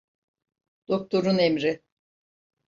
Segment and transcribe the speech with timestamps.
[0.93, 1.77] Doktorun emri.